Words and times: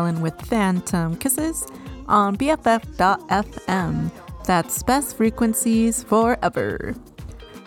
Helen, 0.00 0.22
with 0.22 0.40
Phantom 0.46 1.14
Kisses 1.16 1.66
on 2.08 2.34
BFF.fm. 2.34 4.10
That's 4.46 4.82
best 4.82 5.14
frequencies 5.14 6.02
forever. 6.04 6.94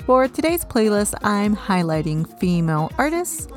For 0.07 0.27
today's 0.27 0.65
playlist, 0.65 1.13
I'm 1.21 1.55
highlighting 1.55 2.25
female 2.39 2.91
artists. 2.97 3.47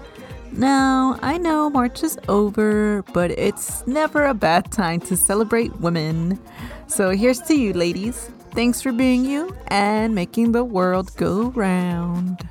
Now, 0.52 1.18
I 1.22 1.38
know 1.38 1.70
March 1.70 2.02
is 2.02 2.18
over, 2.28 3.02
but 3.14 3.30
it's 3.30 3.86
never 3.86 4.26
a 4.26 4.34
bad 4.34 4.70
time 4.70 5.00
to 5.08 5.16
celebrate 5.16 5.74
women. 5.80 6.38
So 6.86 7.08
here's 7.10 7.40
to 7.48 7.54
you, 7.54 7.72
ladies. 7.72 8.30
Thanks 8.50 8.82
for 8.82 8.92
being 8.92 9.24
you 9.24 9.56
and 9.68 10.14
making 10.14 10.52
the 10.52 10.64
world 10.64 11.16
go 11.16 11.48
round. 11.52 12.46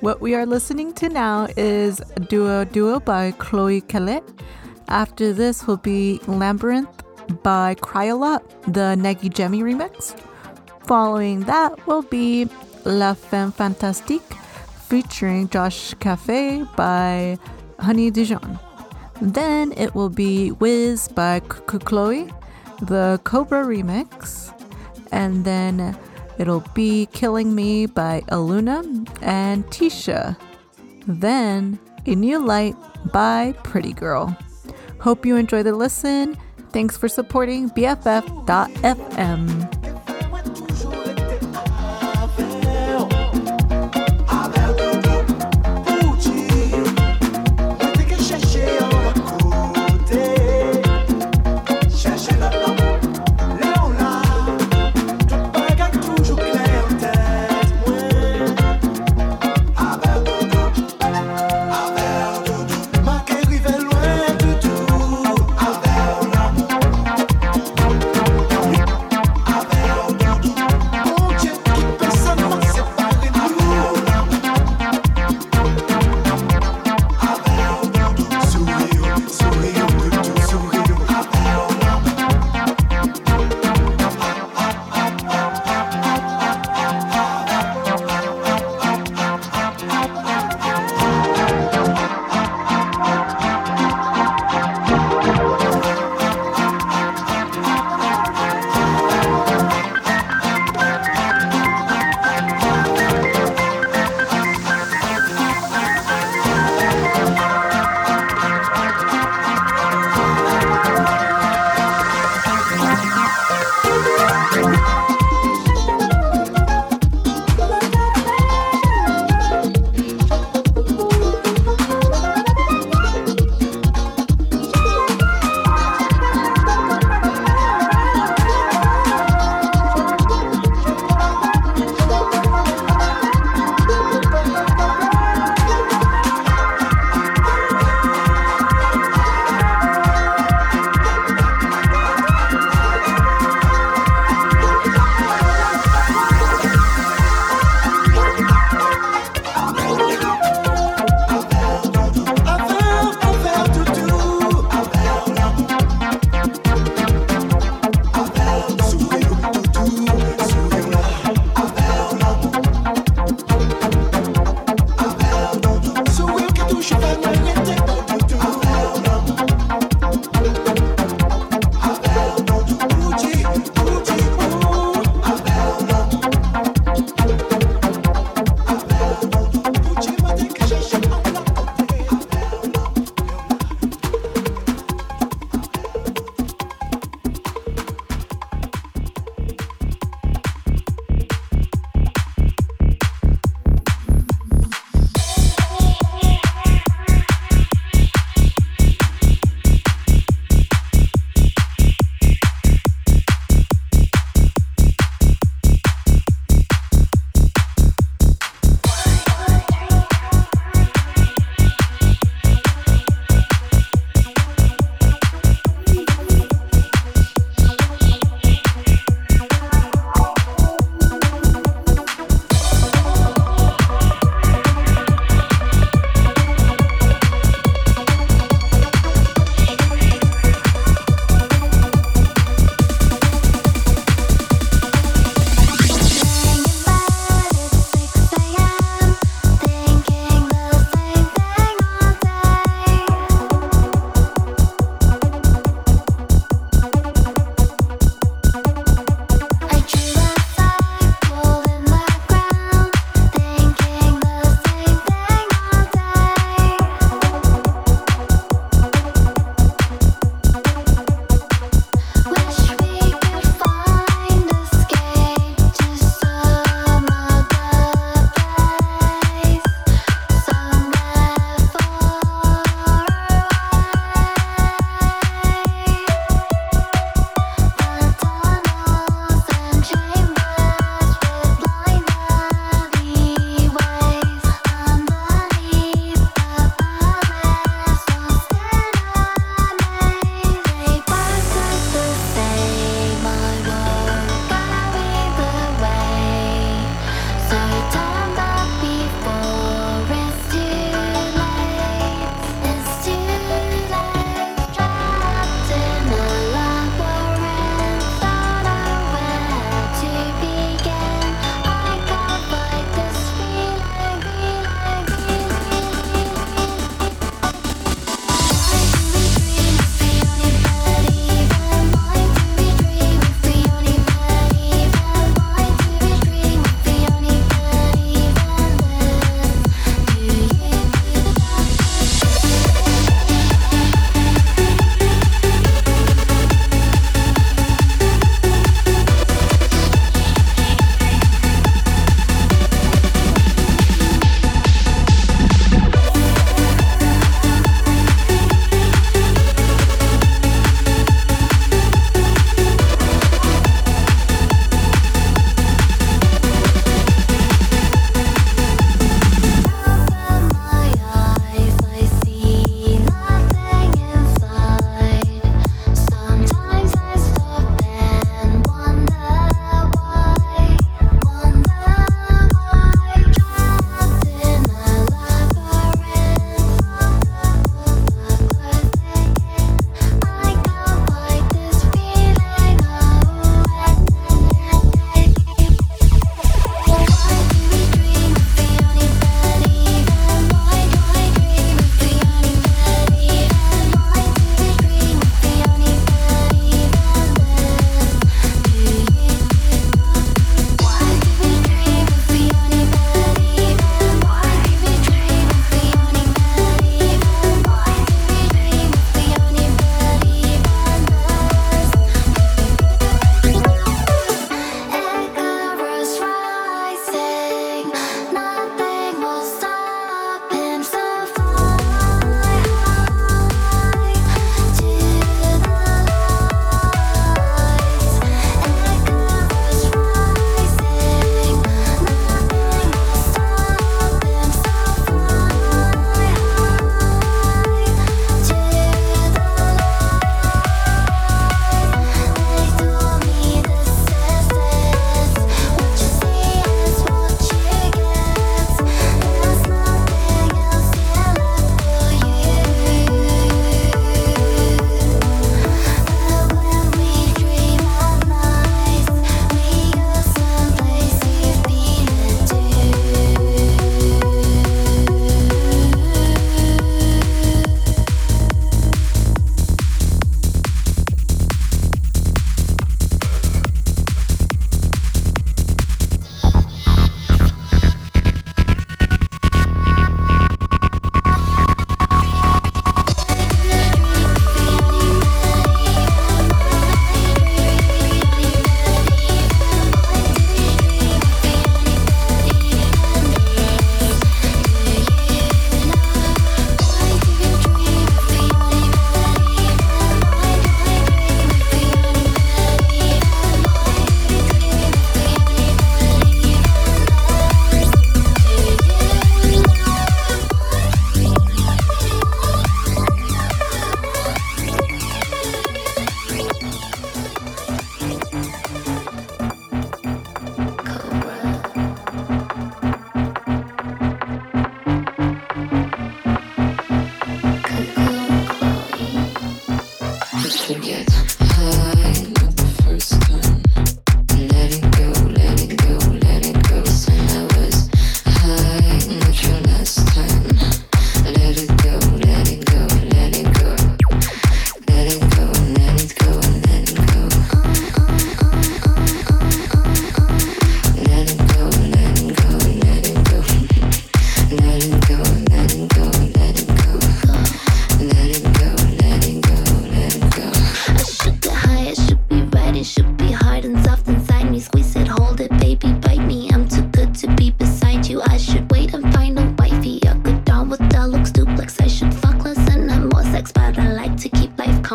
What 0.00 0.22
we 0.22 0.34
are 0.34 0.46
listening 0.46 0.94
to 0.94 1.10
now 1.10 1.48
is 1.54 2.00
Dou 2.30 2.64
Dou 2.64 3.00
by 3.00 3.32
Chloe 3.32 3.82
Caillet. 3.82 4.24
After 4.88 5.32
this 5.32 5.66
will 5.66 5.78
be 5.78 6.20
Labyrinth 6.26 7.02
by 7.42 7.74
Cryalot, 7.76 8.42
the 8.64 8.96
Neggy 8.96 9.30
Gemmy 9.32 9.62
remix. 9.62 10.18
Following 10.86 11.40
that 11.40 11.86
will 11.86 12.02
be 12.02 12.48
La 12.84 13.14
Femme 13.14 13.52
Fantastique 13.52 14.34
featuring 14.88 15.48
Josh 15.48 15.94
Caffe 15.94 16.66
by 16.76 17.38
Honey 17.78 18.10
Dijon. 18.10 18.58
Then 19.20 19.72
it 19.76 19.94
will 19.94 20.10
be 20.10 20.50
WIZZ 20.52 21.14
by 21.14 21.40
Chloe, 21.40 22.30
the 22.82 23.20
COBRAH 23.24 23.64
remix. 23.64 24.50
And 25.12 25.44
then 25.44 25.96
It'll 26.36 26.64
be 26.74 27.06
Killing 27.12 27.54
Me 27.54 27.86
by 27.86 28.22
Aluna 28.28 29.08
and 29.22 29.64
TSHA. 29.66 30.36
Then 31.06 31.78
A 32.06 32.14
New 32.14 32.38
Light 32.38 32.76
by 33.12 33.54
Pretty 33.62 33.92
Girl. 33.92 34.36
Hope 35.00 35.26
you 35.26 35.36
enjoy 35.36 35.62
the 35.62 35.72
listen. 35.72 36.36
Thanks 36.72 36.96
for 36.96 37.08
supporting 37.08 37.70
BFF.fm. 37.70 38.44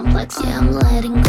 complex, 0.03 0.39
yeah, 0.41 0.59
I'm 0.59 0.71
letting 0.71 1.21
go. 1.23 1.28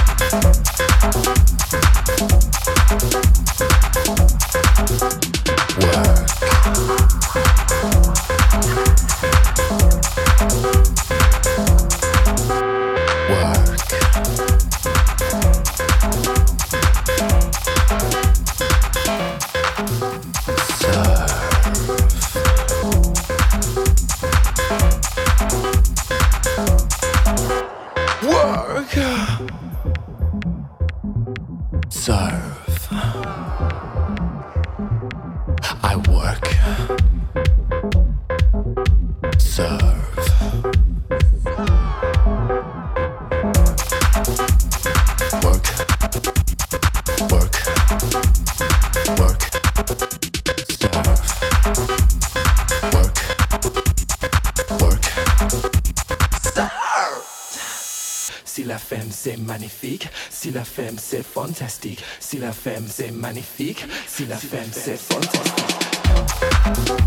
Si 60.51 60.57
la 60.57 60.65
femme 60.65 60.97
c'est 60.97 61.23
fantastique, 61.23 62.03
si 62.19 62.37
la 62.37 62.51
femme 62.51 62.85
c'est 62.85 63.11
magnifique, 63.11 63.85
si 64.05 64.25
la 64.25 64.35
femme 64.35 64.67
c'est 64.73 64.97
fantastique. 64.97 65.63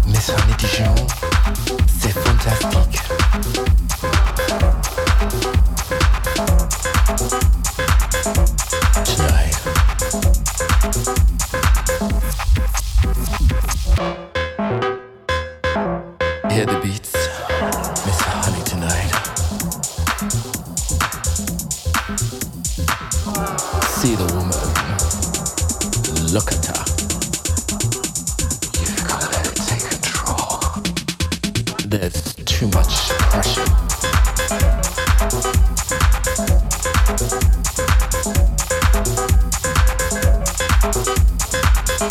Mes 0.06 0.30
amis 0.30 0.54
Dijon. 0.58 1.24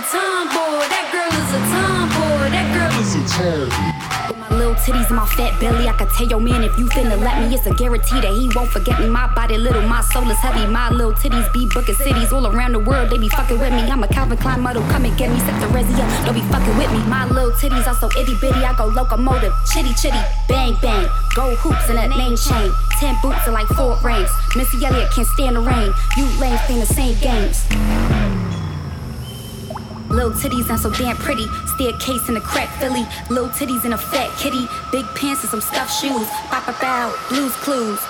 tomboy. 0.10 0.82
That 0.90 1.06
girl 1.14 1.30
is 1.30 1.50
a 1.54 1.62
tomboy. 1.70 2.50
That 2.50 2.68
girl 2.74 2.90
is 2.98 3.14
a 3.14 3.22
tomboy. 3.30 4.10
My 4.40 4.50
little 4.58 4.74
titties, 4.74 5.10
my 5.14 5.26
fat 5.38 5.60
belly. 5.60 5.88
I 5.88 5.94
could 5.94 6.10
tell 6.10 6.28
your 6.28 6.40
man 6.40 6.64
if 6.64 6.78
you 6.78 6.86
finna 6.90 7.18
let 7.20 7.38
me, 7.42 7.54
it's 7.54 7.66
a 7.66 7.74
guarantee 7.74 8.22
that 8.22 8.34
he 8.34 8.50
won't 8.56 8.70
forget 8.70 9.00
me. 9.00 9.08
My 9.10 9.32
body 9.34 9.58
little, 9.58 9.82
my 9.84 10.02
soul 10.02 10.30
is 10.30 10.38
heavy. 10.38 10.66
My 10.66 10.90
little 10.90 11.14
titties 11.14 11.52
be 11.54 11.68
booking 11.74 11.96
cities 11.96 12.32
all 12.34 12.48
around 12.48 12.74
the 12.74 12.80
world. 12.80 13.10
They 13.12 13.18
be 13.18 13.30
fucking 13.30 13.60
with 13.60 13.72
me. 13.72 13.86
I'm 13.90 14.04
a 14.04 14.08
Calvin 14.08 14.38
Klein 14.38 14.62
model. 14.62 14.82
Come 14.90 15.06
and 15.06 15.16
get 15.18 15.30
me, 15.30 15.40
set 15.40 15.60
the 15.62 15.68
resi 15.68 15.94
up. 16.00 16.10
Don't 16.26 16.34
be 16.34 16.42
fucking 16.50 16.78
with 16.78 16.92
me. 16.92 17.00
My 17.06 17.26
little 17.26 17.52
titties 17.52 17.86
are 17.86 17.96
so 17.96 18.10
itty 18.20 18.36
bitty. 18.42 18.66
I 18.66 18.74
go 18.76 18.88
locomotive, 18.88 19.54
chitty 19.72 19.94
chitty, 19.94 20.22
bang 20.48 20.76
bang. 20.82 21.08
Gold 21.36 21.58
hoops 21.60 21.90
and 21.90 22.00
a 22.00 22.08
name 22.18 22.36
chain. 22.36 22.72
Ten 23.00 23.16
boots 23.22 23.46
and 23.46 23.54
like 23.54 23.68
four 23.68 23.98
rings. 24.04 24.30
Missy 24.56 24.84
Elliott 24.84 25.12
can't 25.12 25.28
stand 25.28 25.56
the 25.56 25.62
rain. 25.62 25.94
You 26.18 26.26
lames 26.42 26.62
think 26.66 26.80
the 26.80 26.90
same 26.94 27.18
games. 27.20 28.19
Little 30.20 30.34
titties, 30.34 30.68
not 30.68 30.82
so 30.82 30.90
damn 30.92 31.16
pretty. 31.16 31.48
Staircase 31.66 32.28
in 32.28 32.36
a 32.36 32.42
crack 32.42 32.68
Philly. 32.78 33.08
Little 33.30 33.48
titties 33.48 33.86
in 33.86 33.94
a 33.94 33.98
fat 33.98 34.30
kitty. 34.38 34.68
Big 34.92 35.06
pants 35.16 35.44
and 35.44 35.50
some 35.50 35.62
stuffed 35.62 35.96
shoes. 35.96 36.28
Papa 36.52 36.76
bow, 36.82 37.16
blues 37.30 37.56
clues. 37.64 38.04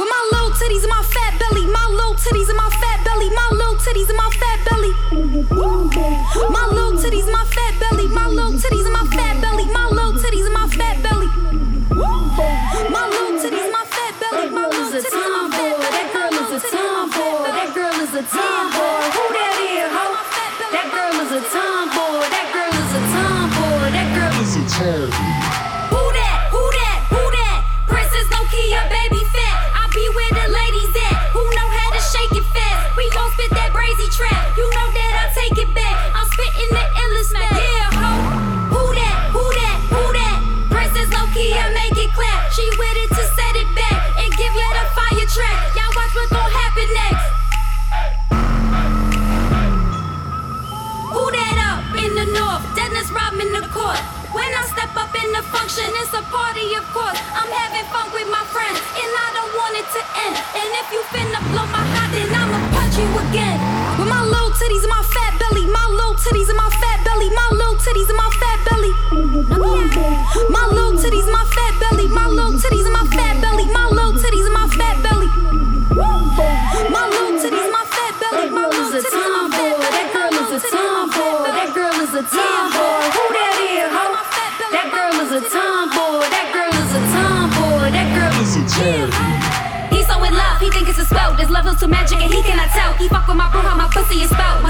With 0.00 0.08
my 0.08 0.22
little 0.32 0.56
titties 0.56 0.88
and 0.88 0.88
my 0.88 1.04
fat 1.12 1.36
belly. 1.36 1.66
My 1.66 1.84
little 1.92 2.14
titties 2.14 2.48
and 2.48 2.56
my 2.56 2.70
fat 2.80 3.04
belly. 3.04 3.28
My 3.28 3.48
little 3.52 3.76
titties 3.76 4.08
and 4.08 4.16
my 4.16 4.30
fat 4.40 4.64
belly. 4.64 4.92
My 6.48 6.64
little 6.72 6.96
titties 6.96 7.28
and 7.28 7.32
my 7.32 7.44
fat 7.44 7.76
belly. 7.78 8.08
My 8.08 8.26
little 8.26 8.52
titties 8.52 8.86
and 8.88 8.94
my 8.94 9.04
fat 9.12 9.38
belly. 9.42 9.66
My 9.66 9.89
tomboy. 18.30 19.02
Who 19.16 19.24
that 19.34 19.56
is. 19.58 19.90
That 20.74 20.88
girl 20.94 21.14
is 21.22 21.32
a 21.32 21.42
tomboy. 21.50 22.26
That 22.30 22.48
girl 22.54 22.72
is 22.82 22.92
a 22.94 23.02
tomboy. 23.14 23.90
That 23.90 24.08
girl 24.14 24.34
is 24.42 24.56
a 24.56 24.64
tomboy. 24.78 25.29
to 59.92 60.02
end. 60.24 60.36
And 60.54 60.70
if 60.80 60.86
you 60.92 61.02
finna 61.10 61.49
So 91.80 91.84
some 91.84 91.92
magic 91.92 92.20
and 92.20 92.30
he 92.30 92.42
cannot 92.42 92.68
tell. 92.76 92.92
He 92.98 93.08
fuck 93.08 93.26
with 93.26 93.38
my 93.38 93.50
bro, 93.50 93.62
how 93.62 93.74
my 93.74 93.88
pussy 93.88 94.20
is 94.20 94.28
spelled. 94.28 94.62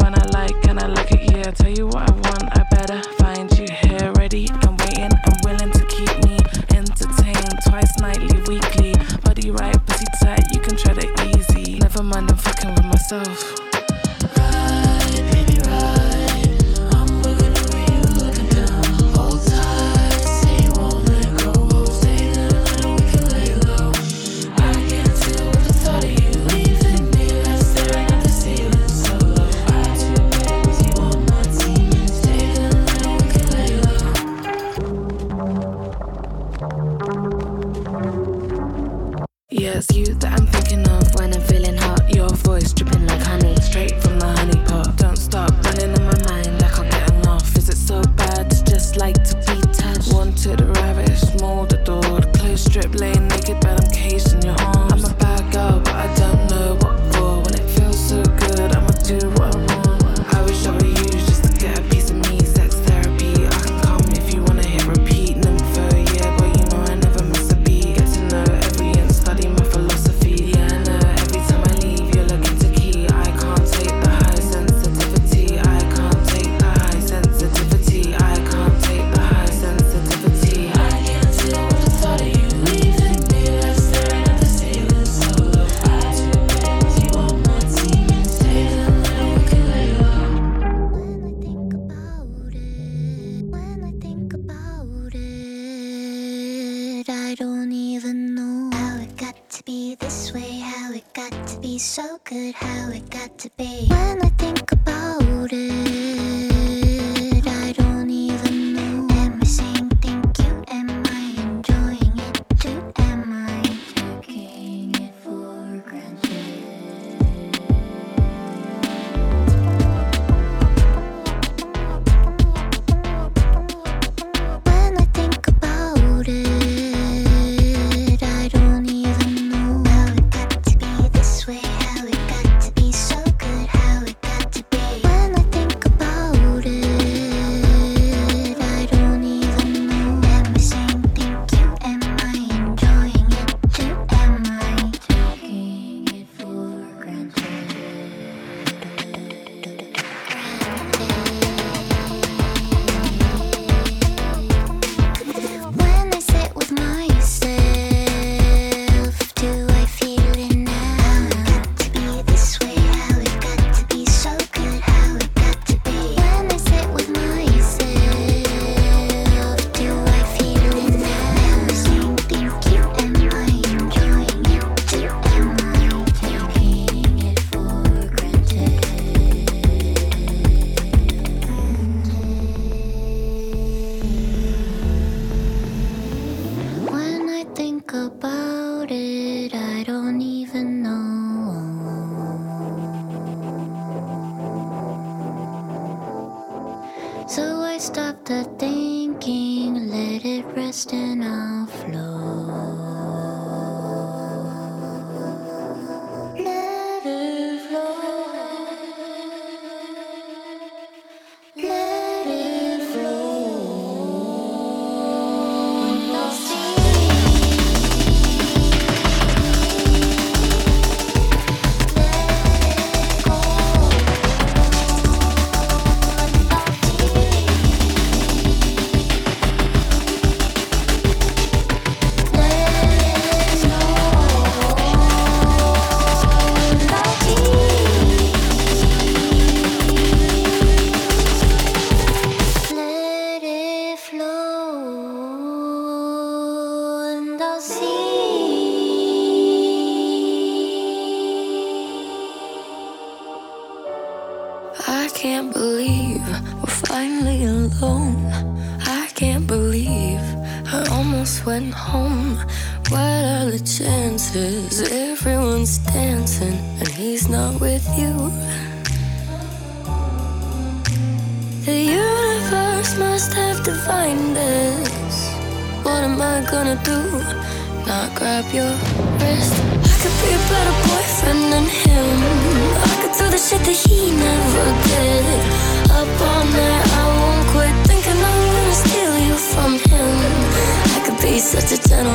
when 0.00 0.14
I 0.14 0.24
like 0.32 0.66
and 0.68 0.78
I 0.78 0.86
like 0.86 1.12
it, 1.12 1.30
yeah. 1.32 1.50
Tell 1.50 1.70
you 1.70 1.86
what 1.86 2.08
I 2.08 2.12
want, 2.12 2.58
I 2.58 2.64
better 2.70 3.02
find 3.14 3.50
you 3.58 3.66
here 3.70 4.12
ready. 4.12 4.48
I'm 4.50 4.76
waiting, 4.76 5.10
I'm 5.12 5.36
willing 5.44 5.72
to 5.72 5.84
keep 5.86 6.12
me 6.24 6.38
entertained 6.74 7.58
twice 7.66 7.98
nightly, 8.00 8.40
weekly. 8.48 8.94
Body 9.24 9.50
right, 9.50 9.76
pussy 9.86 10.06
tight, 10.22 10.44
you 10.52 10.60
can 10.60 10.76
try 10.76 10.94
it 10.96 11.36
easy. 11.36 11.78
Never 11.78 12.02
mind, 12.02 12.30
I'm 12.30 12.36
fucking 12.36 12.70
with 12.74 12.84
myself. 12.84 13.57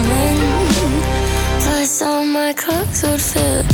Gentleman. 0.04 1.02
Plus, 1.62 2.02
all 2.02 2.26
my 2.26 2.54
clothes 2.54 3.04
would 3.04 3.22
fit. 3.22 3.66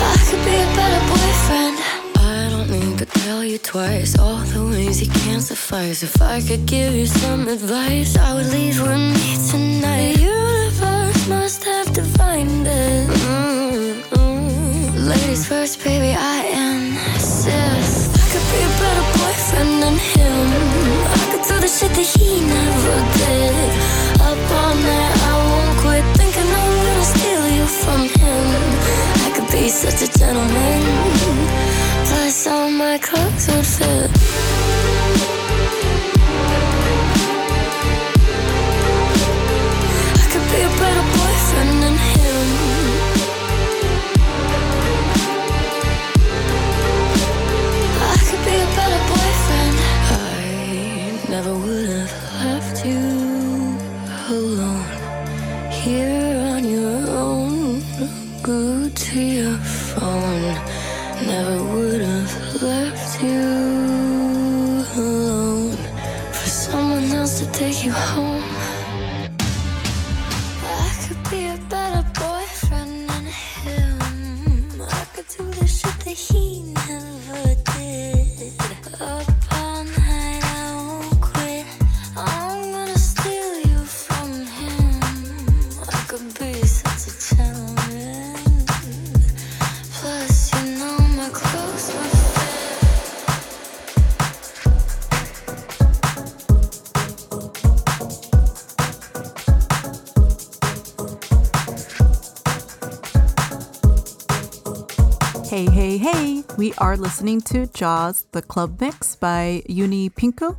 I 0.00 0.16
could 0.28 0.44
be 0.44 0.56
a 0.56 0.68
better 0.76 1.02
boyfriend. 1.12 1.78
I 2.16 2.48
don't 2.50 2.70
need 2.70 2.98
the 2.98 3.06
tell 3.06 3.42
you 3.44 3.58
twice 3.58 4.18
all 4.18 4.38
the 4.54 4.64
ways 4.64 5.00
you 5.00 5.08
can't 5.08 5.42
suffice. 5.42 6.02
If 6.02 6.20
I 6.22 6.40
could 6.40 6.66
give 6.66 6.94
you 6.94 7.06
some 7.06 7.48
advice, 7.48 8.16
I 8.16 8.34
would 8.34 8.46
leave 8.52 8.80
with 8.80 8.90
me 8.90 9.36
tonight. 9.50 10.16
The 10.16 10.22
universe 10.22 11.28
must 11.28 11.64
have 11.64 11.92
divined 11.92 12.66
it. 12.66 13.08
Mm-mm. 13.08 15.08
Ladies 15.08 15.46
first, 15.46 15.82
baby, 15.84 16.14
I 16.16 16.44
am 16.52 16.96
I 16.96 17.50
a 17.50 17.77
him. 19.38 20.48
I 21.14 21.28
could 21.30 21.44
do 21.46 21.60
the 21.60 21.68
shit 21.68 21.92
that 21.94 22.08
he 22.18 22.40
never 22.40 22.96
did. 23.18 23.70
Up 24.20 24.50
all 24.58 24.74
night, 24.74 25.16
I 25.30 25.34
won't 25.48 25.78
quit 25.80 26.04
thinking 26.18 26.48
I'm 26.60 26.74
gonna 26.86 27.06
steal 27.14 27.44
you 27.56 27.66
from 27.66 28.00
him. 28.20 28.46
I 29.26 29.30
could 29.34 29.50
be 29.50 29.68
such 29.68 30.02
a 30.02 30.18
gentleman. 30.18 30.82
Plus, 32.06 32.46
all 32.46 32.70
my 32.70 32.98
clothes 32.98 33.46
would 33.48 33.66
fit. 33.66 34.57
Are 106.80 106.96
listening 106.96 107.40
to 107.42 107.66
Jaws, 107.66 108.26
the 108.30 108.40
club 108.40 108.80
mix 108.80 109.16
by 109.16 109.64
Uni 109.66 110.10
Pinku. 110.10 110.56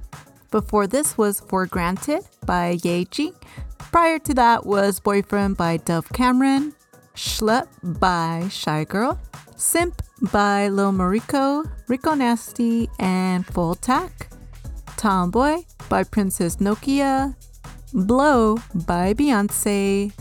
Before 0.51 0.85
this 0.85 1.17
was 1.17 1.39
For 1.39 1.65
Granted 1.65 2.23
by 2.45 2.75
Yaeji. 2.75 3.33
Prior 3.77 4.19
to 4.19 4.33
that 4.33 4.65
was 4.65 4.99
Boyfriend 4.99 5.55
by 5.55 5.77
Dove 5.77 6.11
Cameron, 6.11 6.73
Schlep 7.15 7.67
by 8.01 8.41
Shygirl, 8.47 9.17
Simp 9.55 10.01
by 10.33 10.67
Lil 10.67 10.91
Mariko, 10.91 11.63
Rico 11.87 12.13
Nasty, 12.15 12.89
and 12.99 13.45
Full 13.45 13.75
Tac. 13.75 14.27
Tomboy 14.97 15.63
by 15.87 16.03
Princess 16.03 16.57
Nokia, 16.57 17.33
Blow 17.93 18.57
by 18.75 19.13
Beyonce. 19.13 20.11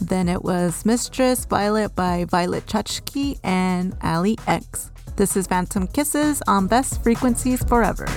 Then 0.00 0.28
it 0.28 0.42
was 0.42 0.84
Mistress 0.84 1.44
Violet 1.44 1.94
by 1.94 2.24
Violet 2.24 2.66
Chachki 2.66 3.38
and 3.44 3.96
Allie 4.02 4.36
X. 4.48 4.90
This 5.16 5.36
is 5.36 5.46
Phantom 5.46 5.86
Kisses 5.86 6.42
on 6.48 6.66
Best 6.66 7.00
Frequencies 7.04 7.62
Forever. 7.62 8.08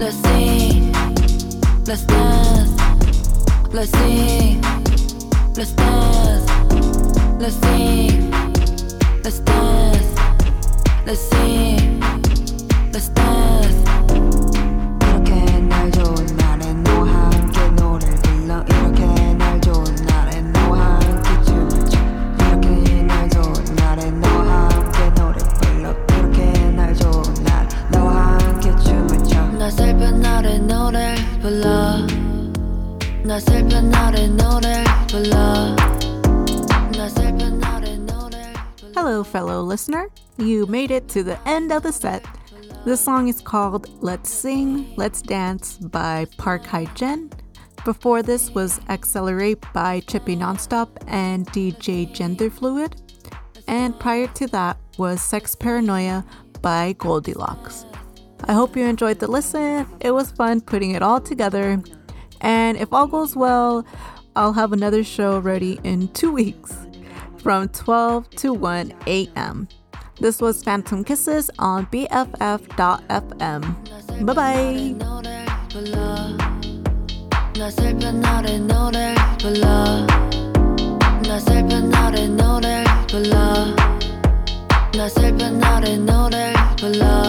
Let's 0.00 0.16
sing. 0.22 0.92
Let's 1.84 2.02
dance. 2.04 2.70
Let's 3.72 3.90
sing. 3.90 4.60
Let's 5.54 5.72
dance. 5.72 6.50
Let's 7.38 7.56
sing. 7.56 8.30
Let's 9.22 9.38
dance. 9.40 10.14
Let's 11.06 11.20
sing. 11.20 12.09
Listener. 39.70 40.08
You 40.36 40.66
made 40.66 40.90
it 40.90 41.08
to 41.10 41.22
the 41.22 41.38
end 41.48 41.70
of 41.70 41.84
the 41.84 41.92
set. 41.92 42.26
This 42.84 43.00
song 43.00 43.28
is 43.28 43.40
called 43.40 44.02
Let's 44.02 44.28
Sing, 44.28 44.92
Let's 44.96 45.22
Dance 45.22 45.78
by 45.78 46.26
Park 46.38 46.66
Hye 46.66 46.86
Jin. 46.96 47.30
Before 47.84 48.20
this 48.20 48.50
was 48.50 48.80
Accelerate 48.88 49.64
by 49.72 50.00
Chippy 50.00 50.34
Nonstop 50.34 50.88
and 51.06 51.46
DJ 51.52 52.12
Gender 52.12 52.50
Fluid. 52.50 53.00
And 53.68 53.96
prior 54.00 54.26
to 54.26 54.48
that 54.48 54.76
was 54.98 55.22
Sex 55.22 55.54
Paranoia 55.54 56.24
by 56.60 56.94
Goldilocks. 56.98 57.86
I 58.46 58.54
hope 58.54 58.76
you 58.76 58.84
enjoyed 58.84 59.20
the 59.20 59.30
listen. 59.30 59.86
It 60.00 60.10
was 60.10 60.32
fun 60.32 60.62
putting 60.62 60.96
it 60.96 61.02
all 61.02 61.20
together. 61.20 61.80
And 62.40 62.76
if 62.76 62.92
all 62.92 63.06
goes 63.06 63.36
well, 63.36 63.86
I'll 64.34 64.54
have 64.54 64.72
another 64.72 65.04
show 65.04 65.38
ready 65.38 65.78
in 65.84 66.08
two 66.08 66.32
weeks 66.32 66.74
from 67.40 67.68
12 67.68 68.30
to 68.30 68.52
1 68.52 68.92
a.m. 69.06 69.68
This 70.20 70.40
was 70.40 70.62
Phantom 70.62 71.04
Kisses 71.04 71.50
on 71.58 71.86
BFF.fm. 71.86 73.62
Bye 74.26 74.34
bye. 74.34 74.94
불러 86.80 87.20